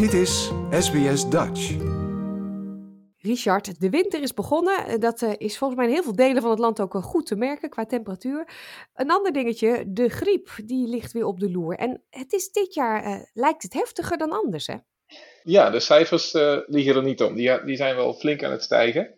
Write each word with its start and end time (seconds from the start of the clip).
Dit 0.00 0.12
is 0.12 0.50
SBS 0.70 1.28
Dutch. 1.28 1.70
Richard, 3.18 3.80
de 3.80 3.90
winter 3.90 4.22
is 4.22 4.34
begonnen. 4.34 4.86
Eh, 4.86 4.98
Dat 4.98 5.22
eh, 5.22 5.32
is 5.36 5.58
volgens 5.58 5.78
mij 5.80 5.88
in 5.88 5.94
heel 5.94 6.02
veel 6.02 6.16
delen 6.16 6.42
van 6.42 6.50
het 6.50 6.58
land 6.58 6.80
ook 6.80 6.92
wel 6.92 7.02
goed 7.02 7.26
te 7.26 7.36
merken 7.36 7.70
qua 7.70 7.86
temperatuur. 7.86 8.48
Een 8.94 9.10
ander 9.10 9.32
dingetje, 9.32 9.84
de 9.86 10.08
griep, 10.08 10.48
die 10.64 10.88
ligt 10.88 11.12
weer 11.12 11.24
op 11.24 11.40
de 11.40 11.50
loer. 11.50 11.76
En 11.76 12.02
het 12.10 12.32
is 12.32 12.50
dit 12.52 12.74
jaar, 12.74 13.02
eh, 13.02 13.20
lijkt 13.32 13.62
het 13.62 13.72
heftiger 13.72 14.18
dan 14.18 14.30
anders, 14.30 14.66
hè? 14.66 14.74
Ja, 15.42 15.70
de 15.70 15.80
cijfers 15.80 16.32
eh, 16.34 16.58
liegen 16.66 16.96
er 16.96 17.02
niet 17.02 17.22
om. 17.22 17.34
Die, 17.34 17.64
die 17.64 17.76
zijn 17.76 17.96
wel 17.96 18.14
flink 18.14 18.44
aan 18.44 18.52
het 18.52 18.62
stijgen. 18.62 19.14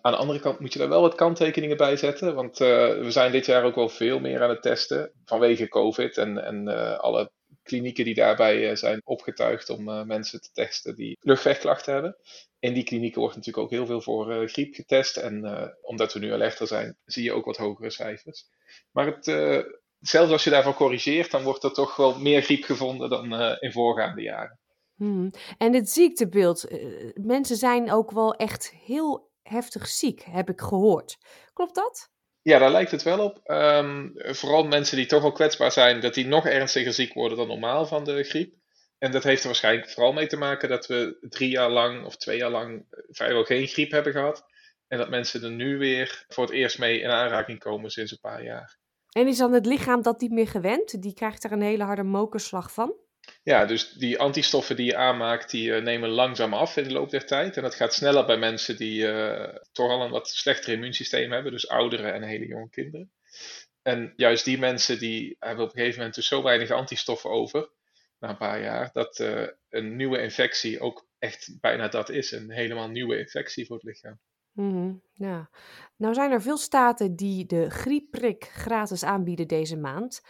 Aan 0.00 0.12
de 0.12 0.18
andere 0.18 0.40
kant 0.40 0.58
moet 0.60 0.72
je 0.72 0.78
daar 0.78 0.88
wel 0.88 1.00
wat 1.00 1.14
kanttekeningen 1.14 1.76
bij 1.76 1.96
zetten. 1.96 2.34
Want 2.34 2.60
eh, 2.60 2.68
we 2.98 3.10
zijn 3.10 3.32
dit 3.32 3.46
jaar 3.46 3.64
ook 3.64 3.74
wel 3.74 3.88
veel 3.88 4.18
meer 4.18 4.42
aan 4.42 4.48
het 4.48 4.62
testen 4.62 5.12
vanwege 5.24 5.68
COVID 5.68 6.16
en, 6.16 6.44
en 6.44 6.68
eh, 6.68 6.98
alle 6.98 7.30
klinieken 7.68 8.04
die 8.04 8.14
daarbij 8.14 8.70
eh, 8.70 8.76
zijn 8.76 9.00
opgetuigd 9.04 9.70
om 9.70 9.88
eh, 9.88 10.04
mensen 10.04 10.40
te 10.40 10.50
testen 10.52 10.94
die 10.94 11.18
luchtwegklachten 11.20 11.92
hebben. 11.92 12.16
In 12.58 12.74
die 12.74 12.84
klinieken 12.84 13.20
wordt 13.20 13.36
natuurlijk 13.36 13.64
ook 13.64 13.70
heel 13.70 13.86
veel 13.86 14.00
voor 14.00 14.30
eh, 14.32 14.48
griep 14.48 14.74
getest. 14.74 15.16
En 15.16 15.76
omdat 15.82 16.12
we 16.12 16.18
nu 16.18 16.32
alerter 16.32 16.66
zijn, 16.66 16.96
zie 17.04 17.24
je 17.24 17.32
ook 17.32 17.44
wat 17.44 17.56
hogere 17.56 17.90
cijfers. 17.90 18.46
Maar 18.92 19.06
het, 19.06 19.24
zelfs 19.98 20.32
als 20.32 20.44
je 20.44 20.50
daarvan 20.50 20.74
corrigeert, 20.74 21.30
dan 21.30 21.42
wordt 21.42 21.64
er 21.64 21.72
toch 21.72 21.96
wel 21.96 22.18
meer 22.18 22.42
griep 22.42 22.64
gevonden 22.64 23.10
dan 23.10 23.32
in 23.60 23.72
voorgaande 23.72 24.22
jaren. 24.22 24.58
Hmm. 24.94 25.30
En 25.58 25.74
het 25.74 25.90
ziektebeeld, 25.90 26.66
mensen 27.14 27.56
zijn 27.56 27.92
ook 27.92 28.10
wel 28.10 28.34
echt 28.34 28.70
heel 28.70 29.30
heftig 29.42 29.86
ziek, 29.86 30.22
heb 30.30 30.50
ik 30.50 30.60
gehoord. 30.60 31.16
Klopt 31.52 31.74
dat? 31.74 32.10
Ja, 32.48 32.58
daar 32.58 32.70
lijkt 32.70 32.90
het 32.90 33.02
wel 33.02 33.18
op. 33.18 33.40
Ehm, 33.44 34.08
vooral 34.14 34.64
mensen 34.64 34.96
die 34.96 35.06
toch 35.06 35.22
wel 35.22 35.32
kwetsbaar 35.32 35.72
zijn, 35.72 36.00
dat 36.00 36.14
die 36.14 36.26
nog 36.26 36.46
ernstiger 36.46 36.92
ziek 36.92 37.14
worden 37.14 37.38
dan 37.38 37.46
normaal 37.46 37.86
van 37.86 38.04
de 38.04 38.24
griep. 38.24 38.54
En 38.98 39.10
dat 39.10 39.22
heeft 39.22 39.40
er 39.40 39.46
waarschijnlijk 39.46 39.90
vooral 39.90 40.12
mee 40.12 40.26
te 40.26 40.36
maken 40.36 40.68
dat 40.68 40.86
we 40.86 41.18
drie 41.20 41.50
jaar 41.50 41.70
lang 41.70 42.04
of 42.04 42.16
twee 42.16 42.38
jaar 42.38 42.50
lang 42.50 42.86
eh, 42.90 43.00
vrijwel 43.08 43.44
geen 43.44 43.66
griep 43.66 43.90
hebben 43.90 44.12
gehad. 44.12 44.44
En 44.86 44.98
dat 44.98 45.08
mensen 45.08 45.42
er 45.42 45.50
nu 45.50 45.78
weer 45.78 46.24
voor 46.28 46.44
het 46.44 46.52
eerst 46.52 46.78
mee 46.78 47.00
in 47.00 47.10
aanraking 47.10 47.58
komen 47.58 47.90
sinds 47.90 48.12
een 48.12 48.20
paar 48.20 48.44
jaar. 48.44 48.78
En 49.12 49.26
is 49.26 49.38
dan 49.38 49.52
het 49.52 49.66
lichaam 49.66 50.02
dat 50.02 50.20
niet 50.20 50.32
meer 50.32 50.48
gewend? 50.48 51.02
Die 51.02 51.14
krijgt 51.14 51.44
er 51.44 51.52
een 51.52 51.62
hele 51.62 51.84
harde 51.84 52.02
mokerslag 52.02 52.72
van? 52.72 52.94
Ja, 53.42 53.64
dus 53.64 53.92
die 53.92 54.18
antistoffen 54.18 54.76
die 54.76 54.86
je 54.86 54.96
aanmaakt, 54.96 55.50
die 55.50 55.74
eh, 55.74 55.82
nemen 55.82 56.08
langzaam 56.08 56.54
af 56.54 56.76
in 56.76 56.84
de 56.84 56.92
loop 56.92 57.10
der 57.10 57.26
tijd. 57.26 57.56
En 57.56 57.62
dat 57.62 57.74
gaat 57.74 57.94
sneller 57.94 58.26
bij 58.26 58.38
mensen 58.38 58.76
die 58.76 59.08
eh, 59.08 59.56
toch 59.72 59.90
al 59.90 60.02
een 60.02 60.10
wat 60.10 60.28
slechter 60.28 60.72
immuunsysteem 60.72 61.32
hebben, 61.32 61.52
dus 61.52 61.68
ouderen 61.68 62.14
en 62.14 62.22
hele 62.22 62.46
jonge 62.46 62.70
kinderen. 62.70 63.12
En 63.82 64.12
juist 64.16 64.44
die 64.44 64.58
mensen 64.58 64.98
die 64.98 65.36
hebben 65.38 65.64
op 65.64 65.70
een 65.70 65.78
gegeven 65.78 65.98
moment 65.98 66.14
dus 66.14 66.26
zo 66.26 66.42
weinig 66.42 66.70
antistoffen 66.70 67.30
over, 67.30 67.70
na 68.18 68.28
een 68.28 68.36
paar 68.36 68.62
jaar, 68.62 68.90
dat 68.92 69.18
eh, 69.18 69.46
een 69.68 69.96
nieuwe 69.96 70.22
infectie 70.22 70.80
ook 70.80 71.08
echt 71.18 71.56
bijna 71.60 71.88
dat 71.88 72.08
is. 72.08 72.32
Een 72.32 72.50
helemaal 72.50 72.88
nieuwe 72.88 73.18
infectie 73.18 73.66
voor 73.66 73.76
het 73.76 73.84
lichaam. 73.84 74.18
Mhm, 74.52 74.92
ja. 75.12 75.50
Nou 75.96 76.14
zijn 76.14 76.30
er 76.30 76.42
veel 76.42 76.56
staten 76.56 77.16
die 77.16 77.46
de 77.46 77.70
griepprik 77.70 78.44
gratis 78.44 79.02
aanbieden 79.02 79.48
deze 79.48 79.76
maand. 79.76 80.20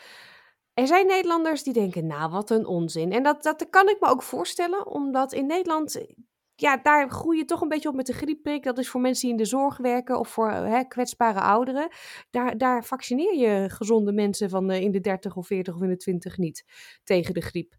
Er 0.79 0.87
zijn 0.87 1.07
Nederlanders 1.07 1.63
die 1.63 1.73
denken, 1.73 2.07
nou 2.07 2.31
wat 2.31 2.51
een 2.51 2.67
onzin. 2.67 3.13
En 3.13 3.23
dat, 3.23 3.43
dat 3.43 3.67
kan 3.71 3.89
ik 3.89 4.01
me 4.01 4.09
ook 4.09 4.23
voorstellen, 4.23 4.87
omdat 4.87 5.33
in 5.33 5.47
Nederland, 5.47 6.07
ja, 6.55 6.77
daar 6.77 7.11
groei 7.11 7.39
je 7.39 7.45
toch 7.45 7.61
een 7.61 7.69
beetje 7.69 7.89
op 7.89 7.95
met 7.95 8.07
de 8.07 8.13
griepprik. 8.13 8.63
Dat 8.63 8.79
is 8.79 8.89
voor 8.89 9.01
mensen 9.01 9.23
die 9.23 9.31
in 9.31 9.43
de 9.43 9.49
zorg 9.49 9.77
werken 9.77 10.19
of 10.19 10.29
voor 10.29 10.51
hè, 10.51 10.85
kwetsbare 10.85 11.41
ouderen. 11.41 11.89
Daar, 12.31 12.59
daar 12.59 12.85
vaccineer 12.85 13.35
je 13.37 13.71
gezonde 13.71 14.13
mensen 14.13 14.51
van 14.51 14.71
eh, 14.71 14.81
in 14.81 14.91
de 14.91 15.01
30 15.01 15.37
of 15.37 15.47
40 15.47 15.75
of 15.75 15.83
in 15.83 15.89
de 15.89 15.97
20 15.97 16.37
niet 16.37 16.65
tegen 17.05 17.35
de 17.35 17.43
griep. 17.43 17.75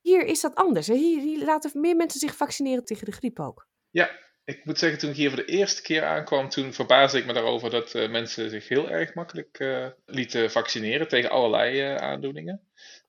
Hier 0.00 0.24
is 0.24 0.40
dat 0.40 0.54
anders. 0.54 0.86
Hier, 0.86 1.20
hier 1.20 1.44
laten 1.44 1.80
meer 1.80 1.96
mensen 1.96 2.20
zich 2.20 2.36
vaccineren 2.36 2.84
tegen 2.84 3.04
de 3.04 3.12
griep 3.12 3.40
ook. 3.40 3.66
Ja, 3.90 4.10
ik 4.52 4.64
moet 4.64 4.78
zeggen, 4.78 4.98
toen 4.98 5.10
ik 5.10 5.16
hier 5.16 5.30
voor 5.30 5.44
de 5.44 5.52
eerste 5.52 5.82
keer 5.82 6.04
aankwam, 6.04 6.48
toen 6.48 6.72
verbaasde 6.72 7.18
ik 7.18 7.26
me 7.26 7.32
daarover 7.32 7.70
dat 7.70 7.94
eh, 7.94 8.10
mensen 8.10 8.50
zich 8.50 8.68
heel 8.68 8.90
erg 8.90 9.14
makkelijk 9.14 9.58
eh, 9.58 9.86
lieten 10.06 10.50
vaccineren 10.50 11.08
tegen 11.08 11.30
allerlei 11.30 11.80
eh, 11.80 11.96
aandoeningen. 11.96 12.60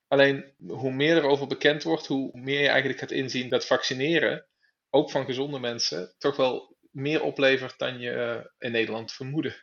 Alleen 0.07 0.53
hoe 0.67 0.91
meer 0.91 1.17
erover 1.17 1.47
bekend 1.47 1.83
wordt, 1.83 2.07
hoe 2.07 2.29
meer 2.33 2.61
je 2.61 2.67
eigenlijk 2.67 2.99
gaat 2.99 3.11
inzien 3.11 3.49
dat 3.49 3.65
vaccineren, 3.65 4.45
ook 4.89 5.11
van 5.11 5.25
gezonde 5.25 5.59
mensen, 5.59 6.13
toch 6.17 6.35
wel 6.35 6.77
meer 6.91 7.23
oplevert 7.23 7.77
dan 7.77 7.99
je 7.99 8.49
in 8.59 8.71
Nederland 8.71 9.11
vermoedde. 9.11 9.55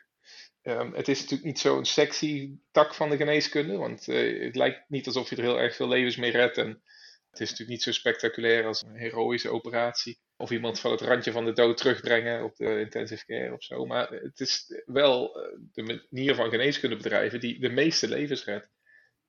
Ehm, 0.61 0.93
het 0.93 1.07
is 1.07 1.19
natuurlijk 1.19 1.47
niet 1.47 1.59
zo'n 1.59 1.85
sexy 1.85 2.51
tak 2.71 2.93
van 2.93 3.09
de 3.09 3.17
geneeskunde, 3.17 3.77
want 3.77 4.05
het 4.05 4.55
lijkt 4.55 4.89
niet 4.89 5.07
alsof 5.07 5.29
je 5.29 5.35
er 5.35 5.41
heel 5.41 5.59
erg 5.59 5.75
veel 5.75 5.87
levens 5.87 6.15
mee 6.15 6.31
redt. 6.31 6.57
En 6.57 6.81
het 7.31 7.39
is 7.39 7.49
natuurlijk 7.49 7.69
niet 7.69 7.83
zo 7.83 7.91
spectaculair 7.91 8.65
als 8.65 8.83
een 8.83 8.95
heroïsche 8.95 9.49
operatie. 9.49 10.19
Of 10.37 10.51
iemand 10.51 10.79
van 10.79 10.91
het 10.91 11.01
randje 11.01 11.31
van 11.31 11.45
de 11.45 11.53
dood 11.53 11.77
terugbrengen 11.77 12.43
op 12.43 12.55
de 12.55 12.79
intensive 12.79 13.25
care 13.25 13.53
of 13.53 13.63
zo. 13.63 13.85
Maar 13.85 14.09
het 14.09 14.39
is 14.39 14.81
wel 14.85 15.41
eh, 15.41 15.57
de 15.71 16.01
manier 16.09 16.35
van 16.35 16.49
geneeskunde 16.49 16.95
bedrijven 16.95 17.39
die 17.39 17.59
de 17.59 17.69
meeste 17.69 18.07
levens 18.07 18.45
redt. 18.45 18.69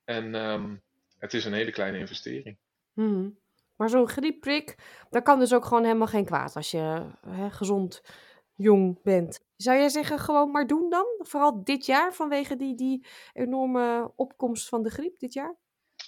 En 0.03 0.35
ehm, 0.35 0.75
het 1.17 1.33
is 1.33 1.45
een 1.45 1.53
hele 1.53 1.71
kleine 1.71 1.97
investering. 1.97 2.57
Mhm. 2.93 3.29
Maar 3.75 3.89
zo'n 3.89 4.07
griepprik, 4.07 4.75
dat 5.09 5.23
kan 5.23 5.39
dus 5.39 5.53
ook 5.53 5.65
gewoon 5.65 5.83
helemaal 5.83 6.07
geen 6.07 6.25
kwaad 6.25 6.55
als 6.55 6.71
je 6.71 7.09
hè, 7.27 7.51
gezond 7.51 8.01
jong 8.55 9.01
bent. 9.03 9.39
Zou 9.55 9.77
jij 9.77 9.89
zeggen, 9.89 10.19
gewoon 10.19 10.51
maar 10.51 10.67
doen 10.67 10.89
dan? 10.89 11.05
Vooral 11.17 11.63
dit 11.63 11.85
jaar, 11.85 12.13
vanwege 12.13 12.55
die, 12.55 12.75
die 12.75 13.05
enorme 13.33 14.11
opkomst 14.15 14.69
van 14.69 14.83
de 14.83 14.89
griep 14.89 15.19
dit 15.19 15.33
jaar? 15.33 15.55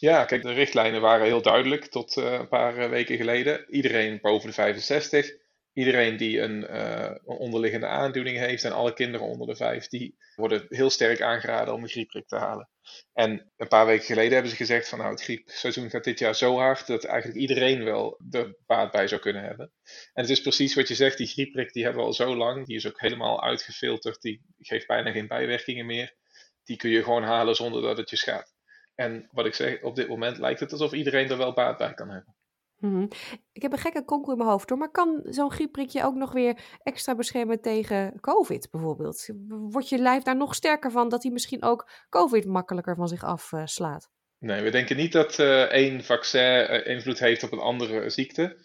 Ja, 0.06 0.26
kijk, 0.26 0.42
de 0.42 0.54
richtlijnen 0.54 1.02
waren 1.02 1.26
heel 1.26 1.42
duidelijk 1.42 1.86
tot 1.86 2.18
eh, 2.18 2.34
een 2.34 2.48
paar 2.48 2.78
eh, 2.78 2.90
weken 2.90 3.18
geleden. 3.18 3.66
Iedereen 3.70 4.20
boven 4.22 4.48
de 4.48 4.54
65, 4.54 5.32
iedereen 5.74 6.18
die 6.18 6.40
een, 6.40 6.68
eh, 6.68 7.16
een 7.26 7.38
onderliggende 7.38 7.88
aandoening 7.88 8.38
heeft 8.38 8.64
en 8.64 8.72
alle 8.72 8.94
kinderen 8.94 9.28
onder 9.28 9.48
de 9.48 9.56
5, 9.56 9.88
die 9.88 10.18
worden 10.36 10.66
heel 10.70 10.90
sterk 10.90 11.22
aangeraden 11.22 11.74
om 11.74 11.82
de 11.82 11.88
griepprik 11.88 12.28
te 12.28 12.36
halen. 12.36 12.70
En 13.14 13.52
een 13.58 13.68
paar 13.68 13.86
weken 13.86 14.06
geleden 14.06 14.34
hebben 14.34 14.52
ze 14.52 14.58
gezegd 14.58 14.90
van 14.90 15.00
nou, 15.00 15.12
het 15.12 15.24
griepseizoen 15.24 15.90
gaat 15.90 16.04
dit 16.04 16.20
jaar 16.20 16.36
zo 16.36 16.58
hard 16.58 16.88
dat 16.88 17.04
eigenlijk 17.04 17.40
iedereen 17.40 17.84
wel 17.84 18.20
er 18.32 18.56
baat 18.66 18.92
bij 18.92 19.08
zou 19.08 19.22
kunnen 19.22 19.44
hebben. 19.44 19.72
En 20.14 20.22
het 20.22 20.30
is 20.30 20.42
precies 20.42 20.76
wat 20.76 20.88
je 20.88 20.96
zegt, 20.96 21.18
die 21.18 21.28
griepprik 21.28 21.74
die 21.74 21.84
hebben 21.84 22.02
we 22.02 22.08
al 22.08 22.14
zo 22.14 22.36
lang, 22.36 22.66
die 22.66 22.76
is 22.76 22.88
ook 22.88 23.00
helemaal 23.00 23.44
uitgefilterd, 23.44 24.22
die 24.22 24.42
geeft 24.58 24.88
bijna 24.88 25.12
geen 25.12 25.28
bijwerkingen 25.28 25.86
meer. 25.86 26.16
Die 26.64 26.78
kun 26.78 26.90
je 26.90 27.04
gewoon 27.04 27.24
halen 27.24 27.56
zonder 27.56 27.82
dat 27.82 27.98
het 27.98 28.10
je 28.10 28.16
schaadt. 28.16 28.55
En 28.96 29.28
wat 29.32 29.46
ik 29.46 29.54
zeg, 29.54 29.82
op 29.82 29.96
dit 29.96 30.08
moment 30.08 30.38
lijkt 30.38 30.60
het 30.60 30.72
alsof 30.72 30.94
iedereen 30.94 31.30
er 31.30 31.38
wel 31.38 31.54
baat 31.54 31.78
bij 31.78 31.94
kan 31.94 32.10
hebben. 32.10 32.36
Mhm. 32.78 33.06
Ik 33.52 33.62
heb 33.62 33.72
een 33.72 33.78
gekke 33.78 34.06
konkel 34.06 34.32
in 34.32 34.38
mijn 34.38 34.50
hoofd 34.50 34.70
hoor, 34.70 34.78
maar 34.78 34.92
kan 34.92 35.22
zo'n 35.24 35.52
griepprikje 35.52 36.04
ook 36.04 36.16
nog 36.16 36.32
weer 36.32 36.58
extra 36.84 37.16
beschermen 37.16 37.62
tegen 37.62 38.20
COVID 38.20 38.68
bijvoorbeeld? 38.72 39.30
Wordt 39.48 39.90
je 39.90 39.98
lijf 39.98 40.24
daar 40.24 40.38
nog 40.38 40.56
sterker 40.56 40.92
van 40.92 41.10
dat 41.10 41.24
hij 41.24 41.32
misschien 41.32 41.64
ook 41.64 41.90
COVID 42.10 42.46
makkelijker 42.46 42.96
van 42.96 43.08
zich 43.08 43.24
afslaat? 43.24 44.10
Nee, 44.40 44.62
we 44.62 44.70
denken 44.70 44.98
niet 44.98 45.12
dat 45.12 45.40
eh, 45.40 45.62
één 45.62 46.04
vaccin 46.04 46.42
eh, 46.42 46.94
invloed 46.94 47.20
heeft 47.20 47.44
op 47.44 47.52
een 47.52 47.60
andere 47.60 48.10
ziekte. 48.10 48.58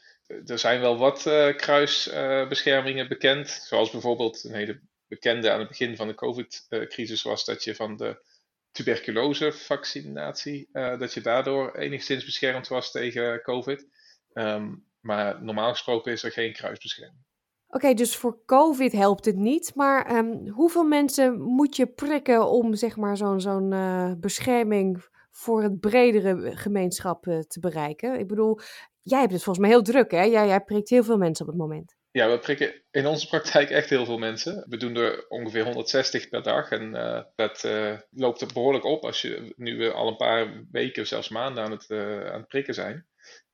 Er 0.46 0.58
zijn 0.58 0.80
wel 0.80 0.98
wat 0.98 1.26
eh, 1.26 1.56
kruisbeschermingen 1.56 3.08
bekend, 3.08 3.48
zoals 3.48 3.90
bijvoorbeeld 3.90 4.44
een 4.44 4.54
hele 4.54 4.80
bekende 5.08 5.50
aan 5.50 5.58
het 5.58 5.68
begin 5.68 5.96
van 5.96 6.08
de 6.08 6.14
COVID-crisis 6.14 7.22
was 7.22 7.44
dat 7.44 7.64
je 7.64 7.74
van 7.74 7.96
de 7.96 8.22
tuberculosevaccinatie, 8.70 10.68
uh, 10.72 10.98
dat 10.98 11.14
je 11.14 11.20
daardoor 11.20 11.76
enigszins 11.76 12.24
beschermd 12.24 12.68
was 12.68 12.90
tegen 12.90 13.42
COVID. 13.42 13.86
Ehm, 14.32 14.74
maar 15.00 15.42
normaal 15.42 15.70
gesproken 15.70 16.12
is 16.12 16.22
er 16.22 16.32
geen 16.32 16.52
kruisbescherming. 16.52 17.24
Oké, 17.68 17.94
dus 17.94 18.16
voor 18.16 18.44
COVID 18.46 18.92
helpt 18.92 19.24
het 19.24 19.36
niet. 19.36 19.74
Maar 19.74 20.06
ehm, 20.06 20.48
hoeveel 20.48 20.84
mensen 20.84 21.40
moet 21.40 21.76
je 21.76 21.86
prikken 21.86 22.48
om 22.48 22.74
zeg 22.74 22.96
maar 22.96 23.16
zo'n 23.16 23.40
zo'n 23.40 23.72
eh, 23.72 24.12
bescherming 24.18 25.08
voor 25.30 25.62
het 25.62 25.80
bredere 25.80 26.56
gemeenschap 26.56 27.26
eh, 27.26 27.38
te 27.38 27.60
bereiken? 27.60 28.18
Ik 28.18 28.28
bedoel, 28.28 28.58
jij 29.02 29.20
hebt 29.20 29.32
het 29.32 29.42
volgens 29.42 29.66
mij 29.66 29.74
heel 29.74 29.84
druk, 29.84 30.10
hè? 30.10 30.22
Jij, 30.22 30.46
jij 30.46 30.60
prikt 30.60 30.88
heel 30.88 31.04
veel 31.04 31.18
mensen 31.18 31.46
op 31.46 31.50
het 31.50 31.60
moment. 31.60 31.96
Ja, 32.12 32.30
we 32.30 32.38
prikken 32.38 32.82
in 32.90 33.06
onze 33.06 33.26
praktijk 33.26 33.70
echt 33.70 33.90
heel 33.90 34.04
veel 34.04 34.18
mensen. 34.18 34.64
We 34.68 34.76
doen 34.76 34.96
er 34.96 35.28
ongeveer 35.28 35.64
160 35.64 36.28
per 36.28 36.42
dag 36.42 36.70
en 36.70 36.94
uh, 36.94 37.22
dat 37.34 37.64
uh, 37.64 37.98
loopt 38.10 38.40
er 38.40 38.52
behoorlijk 38.52 38.84
op 38.84 39.04
als 39.04 39.22
je 39.22 39.52
nu 39.56 39.90
al 39.90 40.08
een 40.08 40.16
paar 40.16 40.64
weken, 40.70 41.06
zelfs 41.06 41.28
maanden 41.28 41.64
aan 41.64 41.70
het, 41.70 41.88
uh, 41.88 42.30
aan 42.30 42.40
het 42.40 42.48
prikken 42.48 42.74
zijn. 42.74 43.06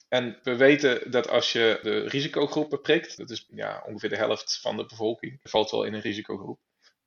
En 0.09 0.39
we 0.43 0.57
weten 0.57 1.11
dat 1.11 1.29
als 1.29 1.53
je 1.53 1.79
de 1.83 2.09
risicogroepen 2.09 2.81
prikt, 2.81 3.17
dat 3.17 3.31
is 3.31 3.47
ja, 3.49 3.83
ongeveer 3.87 4.09
de 4.09 4.17
helft 4.17 4.61
van 4.61 4.77
de 4.77 4.87
bevolking, 4.87 5.41
valt 5.43 5.71
wel 5.71 5.85
in 5.85 5.95
een 5.95 6.01
risicogroep. 6.01 6.61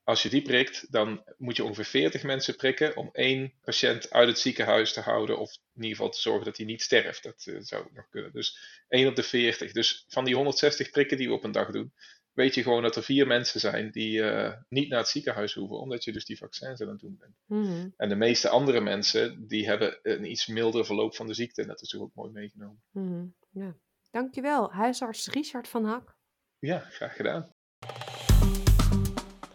Als 0.04 0.24
je 0.24 0.30
die 0.30 0.42
prikt, 0.42 0.92
dan 0.92 1.24
moet 1.38 1.56
je 1.56 1.64
ongeveer 1.64 1.86
40 1.86 2.24
mensen 2.24 2.56
prikken 2.56 2.98
om 2.98 3.10
één 3.12 3.54
patiënt 3.62 4.12
uit 4.12 4.28
het 4.28 4.40
ziekenhuis 4.40 4.94
te 4.94 5.02
houden. 5.02 5.40
Of 5.40 5.58
in 5.76 5.82
ieder 5.82 5.98
geval 5.98 6.12
te 6.12 6.22
zorgen 6.22 6.46
dat 6.46 6.58
hij 6.58 6.66
niet 6.66 6.82
sterft. 6.82 7.24
Dat 7.24 7.46
uh, 7.46 7.58
zou 7.62 7.88
nog 7.94 8.10
kunnen. 8.10 8.32
Dus 8.32 8.60
1 8.88 9.08
op 9.08 9.16
de 9.16 9.24
40. 9.24 9.72
Dus 9.72 10.06
van 10.08 10.26
die 10.26 10.36
160 10.36 10.90
prikken 10.90 11.18
die 11.18 11.28
we 11.28 11.34
op 11.34 11.44
een 11.44 11.52
dag 11.52 11.72
doen, 11.72 11.94
weet 12.34 12.56
je 12.56 12.64
gewoon 12.64 12.82
dat 12.82 12.96
er 12.96 13.04
vier 13.04 13.28
mensen 13.28 13.60
zijn 13.60 13.92
die 13.92 14.20
uh, 14.20 14.54
niet 14.70 14.90
naar 14.90 15.00
het 15.00 15.08
ziekenhuis 15.08 15.54
hoeven. 15.54 15.80
Omdat 15.80 16.04
je 16.04 16.12
dus 16.12 16.26
die 16.26 16.38
vaccins 16.38 16.82
aan 16.82 16.90
het 16.90 17.00
doen 17.00 17.18
bent. 17.20 17.36
Mm-hmm. 17.46 17.94
En 17.98 18.10
de 18.10 18.16
meeste 18.16 18.50
andere 18.50 18.82
mensen, 18.82 19.48
die 19.48 19.68
hebben 19.68 20.00
een 20.02 20.32
iets 20.32 20.48
milder 20.48 20.86
verloop 20.86 21.16
van 21.16 21.28
de 21.28 21.34
ziekte. 21.34 21.62
En 21.62 21.68
dat 21.68 21.82
is 21.82 21.82
natuurlijk 21.82 22.12
ook 22.12 22.24
mooi 22.24 22.40
meegenomen. 22.40 22.82
Mm-hmm. 22.92 23.36
Ja. 23.52 23.76
Dankjewel, 24.12 24.72
huisarts 24.72 25.28
Richard 25.28 25.68
van 25.68 25.86
Hak. 25.86 26.16
Ja, 26.60 26.80
graag 26.80 27.16
gedaan. 27.16 27.54